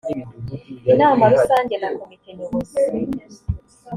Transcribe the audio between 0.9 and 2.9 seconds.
inama rusange na komite nyobozi